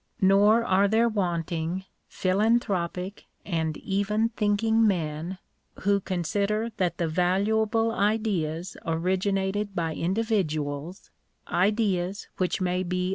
Nor 0.21 0.63
are 0.65 0.87
there 0.87 1.07
wanting 1.07 1.75
^ 1.85 1.85
philanthropic 2.07 3.27
and 3.45 3.77
even 3.77 4.29
thinking 4.29 4.87
men, 4.87 5.37
who 5.81 5.99
consider 5.99 6.71
that 6.77 6.97
the 6.97 7.07
valuable 7.07 7.91
ideas 7.91 8.75
originated 8.83 9.75
by 9.75 9.93
individuals— 9.93 11.11
ideas 11.69 12.27
whicji 12.39 12.61
may 12.61 12.81
be 12.81 13.09